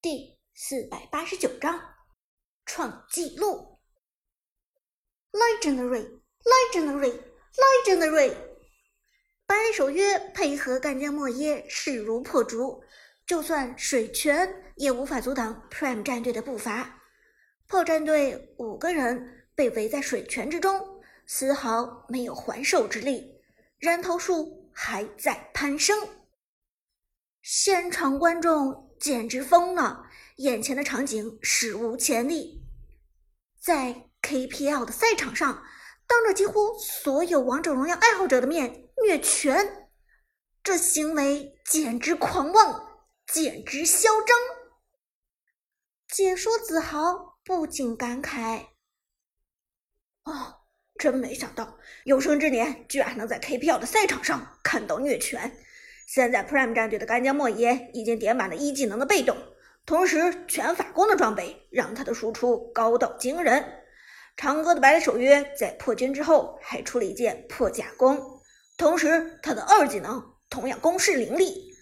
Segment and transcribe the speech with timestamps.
[0.00, 1.82] 第四百八十九章
[2.64, 3.80] 创纪录。
[5.32, 8.32] Legendary，Legendary，Legendary！
[9.44, 12.84] 百里守约配合干将莫耶势如破竹，
[13.26, 17.02] 就算水泉也无法阻挡 Prime 战队的步伐。
[17.66, 23.42] 炮战队五个人被围在水泉之中，丝毫没有还手之力，
[23.78, 26.08] 人头数还在攀升。
[27.42, 30.06] 现场观众简直疯了，
[30.36, 32.62] 眼前的场景史无前例。
[33.60, 35.62] 在 KPL 的赛场上，
[36.06, 39.90] 当着几乎所有王者荣耀爱好者的面虐拳，
[40.62, 44.36] 这行为简直狂妄，简直嚣张。
[46.08, 48.66] 解说子豪不禁感慨
[50.24, 50.60] ：“哦，
[50.98, 55.64] 真没想到，有生之年居然能在 KPL 的赛场上看到虐拳。”
[56.08, 59.36] 现在 Prime 战队的干将莫邪已经点满了一技能的被动，
[59.84, 63.62] 同时全法攻的装备让他的输出高到惊人。
[64.34, 68.18] 长歌的百里守约在破军之后还出了一件破甲弓，
[68.78, 71.74] 同时他的二技能同样攻势凌厉。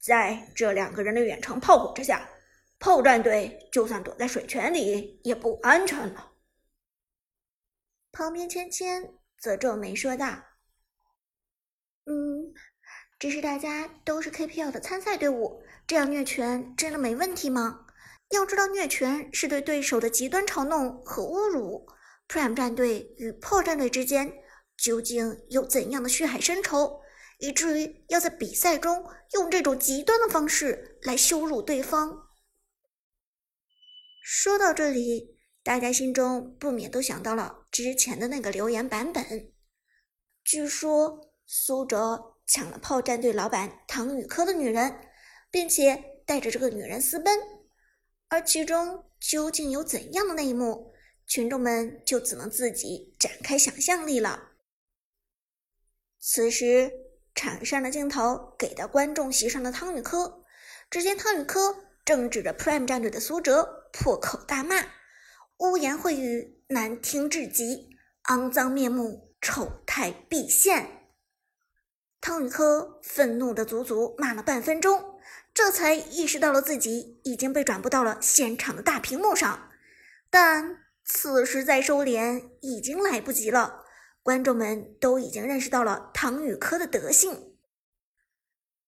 [0.00, 2.28] 在这两个人的远程炮火之下，
[2.80, 6.32] 炮战队就算躲在水泉里也不安全了。
[8.10, 10.26] 旁边芊芊则皱眉说道
[12.06, 12.37] ：“嗯。”
[13.18, 17.86] 只是大家都是 KPL 的参赛队伍，这样虐拳真的没问题吗？
[18.30, 21.84] 要知道，虐拳是对对手的极端嘲弄和侮辱。
[22.28, 24.32] Prime 战队与破战队之间
[24.76, 27.00] 究竟有怎样的血海深仇，
[27.38, 32.28] 以至于要在比赛中用这种极端的方式来羞辱对方？
[34.22, 39.52] 说到这里，大家心中不免都想到了之前的那个留言版本。
[40.44, 42.37] 据说苏哲。
[42.48, 45.00] 抢了炮战队老板唐雨科的女人，
[45.50, 47.38] 并且带着这个女人私奔，
[48.28, 50.94] 而其中究竟有怎样的内幕，
[51.26, 54.52] 群众们就只能自己展开想象力了。
[56.18, 56.90] 此时，
[57.34, 60.44] 场上的镜头给到观众席上的汤雨科，
[60.90, 64.86] 只见汤雨科正指着 Prime 战队的苏哲破口大骂，
[65.58, 67.90] 污言秽语难听至极，
[68.24, 70.97] 肮脏面目丑态毕现。
[72.20, 75.18] 汤雨科愤怒的足足骂了半分钟，
[75.54, 79.70] 这才意识到了自己已经被转播到了现场的大屏幕上。
[80.28, 83.84] 但此时再收敛已经来不及了，
[84.22, 87.56] 观众们都已经认识到了汤雨科的德性。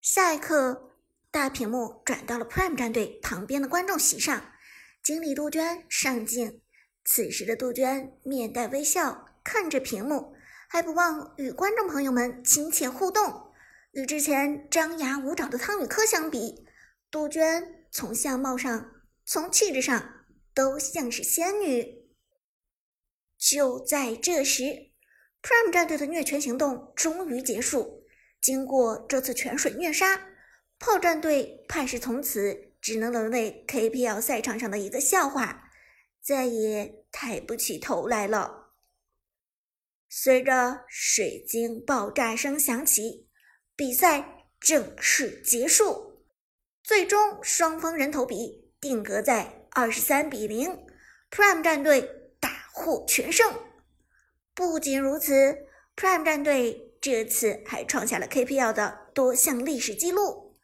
[0.00, 0.92] 下一刻，
[1.30, 4.52] 大屏幕转到了 Prime 战队旁边的观众席上，
[5.02, 6.60] 经理杜鹃上镜。
[7.04, 10.33] 此时的杜鹃面带微笑看着屏幕。
[10.68, 13.52] 还不忘与观众朋友们亲切互动。
[13.92, 16.66] 与之前张牙舞爪的汤宇科相比，
[17.10, 18.90] 杜鹃从相貌上、
[19.24, 22.04] 从气质上都像是仙女。
[23.38, 24.64] 就在这时
[25.42, 28.04] ，Prime 战队的虐拳行动终于结束。
[28.40, 30.28] 经过这次泉水虐杀，
[30.78, 35.70] 炮战队怕是从此只能沦为 KPL 赛场上的一个笑话，
[36.20, 38.63] 再也抬不起头来了。
[40.16, 43.26] 随着水晶爆炸声响起，
[43.74, 46.22] 比赛正式结束。
[46.84, 50.86] 最终双方人头比定格在二十三比零
[51.32, 53.52] ，Prime 战队大获全胜。
[54.54, 55.66] 不仅如此
[55.96, 60.56] ，Prime 战队这次还创下了 KPL 的多项历史记录：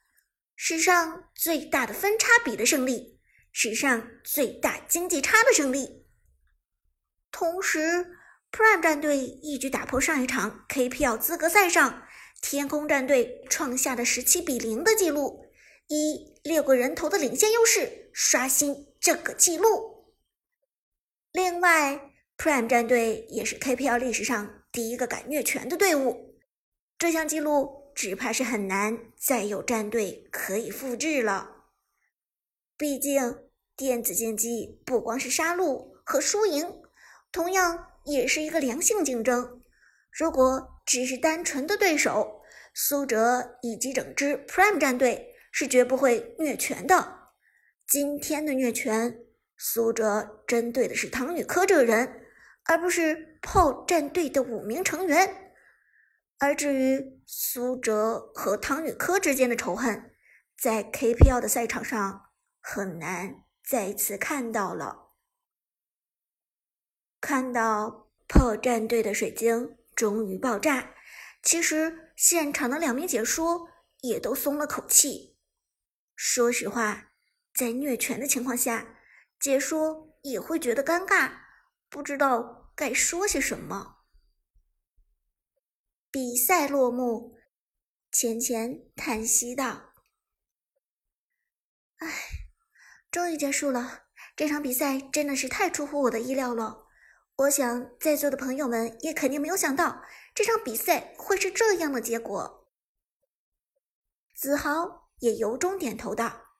[0.54, 3.18] 史上最大的分差比的胜利，
[3.50, 6.06] 史上最大经济差的胜利。
[7.32, 8.16] 同时
[8.52, 12.02] ，Prime 战队一举打破上一场 KPL 资格赛上
[12.40, 15.46] 天空战队创下的十七比零的记录，
[15.88, 20.14] 以六个人头的领先优势刷新这个记录。
[21.32, 26.40] 另外，Prime 战队也是 KPL 历史上第一个敢虐全的队伍，
[26.98, 31.66] 这项记录只怕是很难再有战队可以复制了。
[32.76, 36.80] 毕竟，电子竞技不光是杀戮和输赢，
[37.30, 37.89] 同样。
[38.04, 39.62] 也是一个良性竞争。
[40.10, 42.42] 如果只是单纯的对手，
[42.74, 47.30] 苏哲以及整支 Prime 战队是绝不会虐拳的。
[47.86, 49.18] 今天的虐拳，
[49.56, 52.22] 苏哲针对的是唐雨科这个人，
[52.64, 55.52] 而不是炮战队的五名成员。
[56.38, 60.12] 而至于苏哲和唐雨科之间的仇恨，
[60.58, 62.22] 在 KPL 的赛场上
[62.60, 64.99] 很难再次看到了。
[67.20, 70.94] 看到炮战队的水晶终于爆炸，
[71.42, 73.68] 其实现场的两名解说
[74.00, 75.36] 也都松了口气。
[76.16, 77.12] 说实话，
[77.54, 78.96] 在虐拳的情况下，
[79.38, 81.32] 解说也会觉得尴尬，
[81.88, 83.98] 不知道该说些什么。
[86.10, 87.36] 比赛落幕，
[88.10, 89.92] 钱钱叹息道
[92.00, 92.08] ：“唉，
[93.10, 94.04] 终于结束了。
[94.34, 96.86] 这场比赛真的是太出乎我的意料了。
[97.40, 100.02] 我想在座的朋友们也肯定没有想到，
[100.34, 102.68] 这场比赛会是这样的结果。”
[104.36, 106.56] 子豪也由衷点头道：“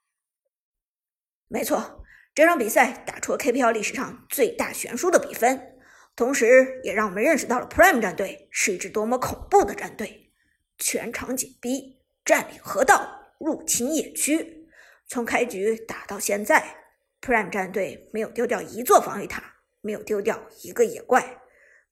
[1.49, 2.03] 没错，
[2.35, 5.77] 这场比赛打出了 KPL 历史上最大悬殊的比分。”
[6.17, 10.32] 同时，也让我们认识到了 Prime 战队是一支多么恐怖的战队。
[10.79, 14.67] 全场紧逼，占领河道，入侵野区。
[15.06, 16.85] 从开局打到现在
[17.21, 21.43] ，Prime 战队没有丢掉一座防御塔，没有丢掉一个野怪，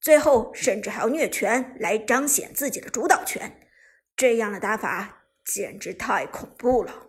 [0.01, 3.69] 最后甚至还要虐拳来彰显自己的主导权。
[4.17, 7.09] 这样的打法简直太恐怖了。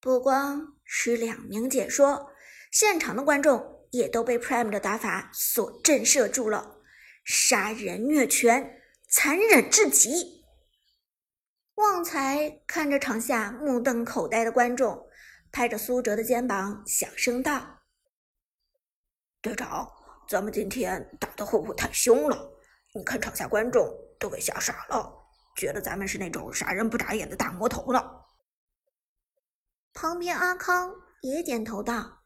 [0.00, 2.32] 不光是两名解说，
[2.70, 3.70] 现场的观众。
[3.92, 6.78] 也都被 Prime 的打法所震慑住了，
[7.26, 10.46] 杀人虐拳，残忍至极。
[11.74, 15.06] 旺财看着场下目瞪口呆的观众，
[15.52, 17.81] 拍着苏哲的肩膀，小声道
[19.42, 19.90] ：“队长，
[20.28, 22.50] 咱们今天打的会不会太凶了？
[22.94, 25.12] 你看场下观众都给吓傻了，
[25.56, 28.00] 觉得咱们是那种杀人不眨眼的大魔头呢。”
[29.92, 32.22] 旁边阿康也点头道。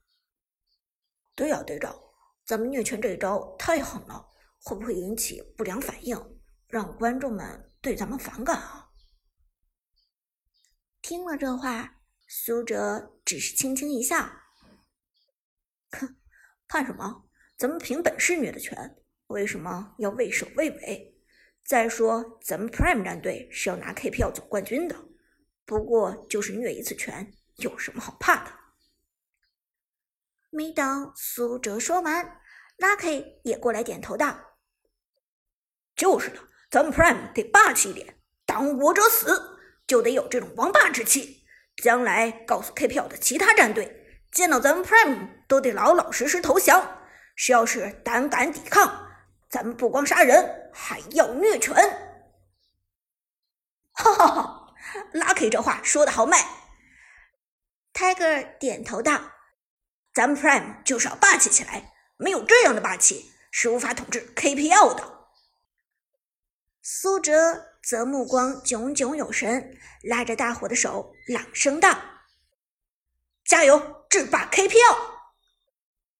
[1.34, 1.98] 对呀，队长，
[2.44, 4.28] 咱们虐拳这一招太狠了，
[4.62, 8.90] 会不会引起不良反应，让观众们对咱们反感啊？
[11.00, 11.98] 听了这话，
[12.28, 14.16] 苏哲只是轻轻一笑
[15.92, 16.16] ：“哼，
[16.68, 17.24] 看什么？
[17.56, 18.96] 咱们凭本事虐的拳，
[19.28, 21.14] 为什么要畏首畏尾？
[21.64, 24.96] 再说，咱们 Prime 战队是要拿 KPL 总冠军的，
[25.64, 28.50] 不过就是虐一次拳，有什么好怕的？”
[30.50, 32.40] 没等苏哲说完
[32.78, 34.38] ，Lucky 也过来点头道
[35.96, 36.38] ：“就是的，
[36.70, 41.44] 咱们 Prime 得霸气一点，当我者死，就得有这种王霸之气。
[41.82, 44.05] 将来告诉 KPL 的其他战队，
[44.36, 46.98] 见到咱们 Prime 都得老老实实投降。
[47.36, 49.08] 谁要是胆敢抵抗，
[49.48, 51.74] 咱们不光杀人，还要虐犬。”
[53.92, 54.74] 哈哈哈
[55.14, 56.46] ，Lucky 这话说的好卖。
[57.94, 59.18] Tiger 点头道。
[60.12, 65.28] 咱们 Prime 就是要霸气起来，没有这样的霸气是无法统治 KPL 的。
[66.82, 71.98] 苏哲则目光炯炯有神，拉着大伙的手，朗声道
[73.44, 74.96] ：“加油，制霸 KPL！”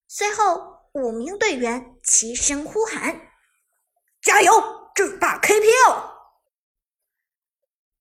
[0.09, 3.33] 随后，五名队员齐声呼喊
[4.23, 4.53] ：“加油，
[4.95, 6.15] 制霸 KPL！”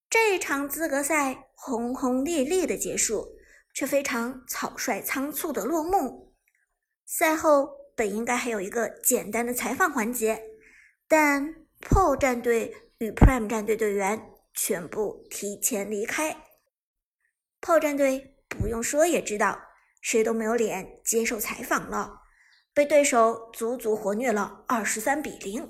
[0.09, 3.35] 这场资格赛轰轰烈烈的结束。
[3.75, 6.33] 却非常草率仓促的落幕。
[7.05, 10.41] 赛后本应该还有一个简单的采访环节，
[11.09, 16.37] 但 PO 战队与 Prime 战队队员全部提前离开。
[17.59, 19.61] PO 战队不用说也知道，
[20.05, 22.21] 谁都没有脸接受采访了，
[22.75, 25.67] 被对手足足活虐了二十三比零，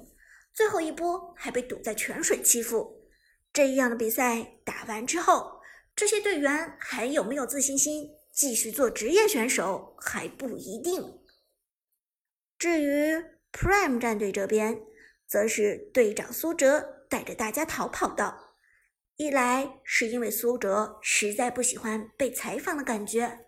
[0.53, 3.07] 最后一波还被堵在泉水欺负。
[3.53, 5.61] 这样的比赛打完之后。
[5.95, 11.21] 这些队员还有没有自信心继续做职业选手还不一定。
[12.57, 13.15] 至于
[13.53, 14.81] Prime 战队这边，
[15.25, 18.37] 则是队长苏哲带着大家逃跑的。
[19.15, 23.44] 一来是因为苏哲实在不喜欢被采访的感觉，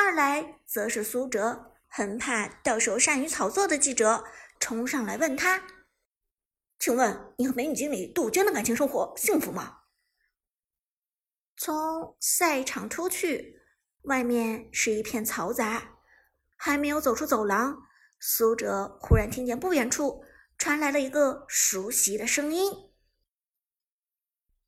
[0.00, 4.24] 二来则是苏哲很怕到时候善于炒作的记者
[4.58, 5.62] 冲上来问他
[6.80, 9.80] ：“请问你和美女经理杜鹃的感情生活幸福吗？”
[11.58, 13.60] 从赛场出去，
[14.04, 15.98] 外面是一片嘈杂。
[16.56, 17.82] 还没有走出走廊，
[18.18, 20.24] 苏哲忽然听见不远处
[20.58, 22.72] 传来了一个熟悉的声音：“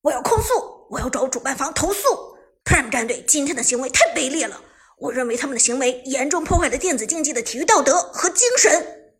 [0.02, 0.86] 我要控诉！
[0.90, 4.62] 我要找主办方投诉！Prime 战队今天的行为太卑劣了！
[5.02, 9.14] 我认为他们的行为严重破坏了电子竞技的体育道德和精神。”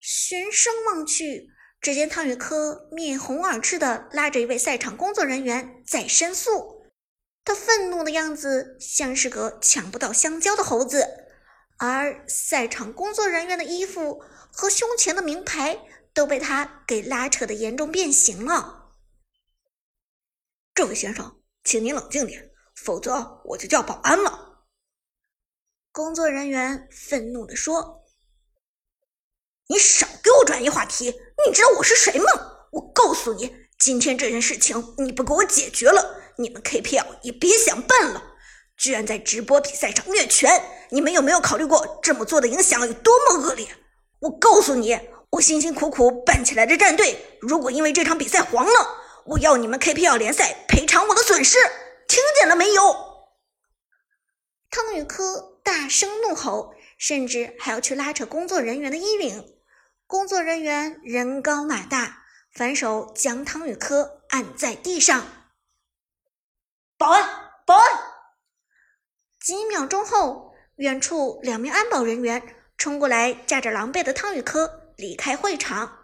[0.00, 1.50] 循声望去。
[1.82, 6.84] 只见汤宇科面红耳赤的拉着一位赛场工作人员在申诉，
[7.42, 11.08] 他愤怒的样子像是个抢不到香蕉的猴子，
[11.78, 14.22] 而赛场工作人员的衣服
[14.52, 15.80] 和胸前的名牌
[16.12, 18.90] 都被他给拉扯的严重变形了。
[20.74, 22.49] 这位先生，请您冷静点，
[22.84, 24.62] 否则我就叫保安了。
[25.92, 27.98] 工作人员愤怒地说。
[29.68, 31.14] 你少给我转移话题！
[31.46, 32.26] 你知道我是谁吗？
[32.72, 38.20] 我告诉你，今天这件事情你不给我解决了，你们 KPL 也别想办了，
[38.76, 40.60] 居然在直播比赛上虐拳！
[40.90, 43.68] 你们有没有考虑过这么做的影响有多么恶劣？
[44.18, 44.98] 我告诉你，
[45.30, 48.72] 我辛辛苦苦办起来的战队，如果因为这场比赛黄了，
[49.24, 51.58] 我要你们 KPL 联赛赔偿我的损失，
[52.10, 53.28] 听见了没有？
[54.68, 59.56] 汤宇科大声怒吼，甚至还要去拉扯工作人员的衣领。
[60.08, 65.24] 工作人员人高马大，反手将汤宇科按在地上。
[66.98, 67.22] 保安，
[67.64, 67.86] 保安！
[69.40, 76.00] 几秒钟后，远处两名安保人员冲过来，架着狼狈的汤宇科离开会场。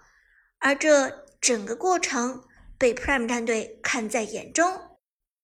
[0.58, 2.44] 而这整个过程
[2.78, 4.95] 被 Prime 战队看在眼中，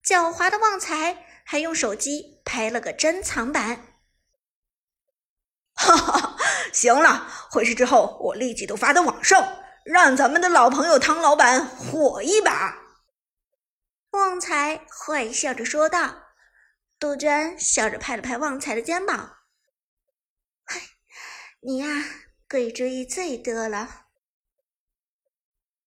[0.04, 3.98] 狡猾的旺财还用手机拍了个珍藏版。
[5.74, 6.36] 哈哈，
[6.72, 12.78] 行了，回去之后我立即都发到网上，让咱们的老朋友汤老板火一把。
[14.10, 16.22] 旺财坏笑着说道。
[16.98, 19.38] 杜鹃笑着拍了拍旺财的肩膀
[20.64, 20.80] ：“嗨，
[21.60, 21.86] 你呀，
[22.48, 24.01] 鬼主意最多了。”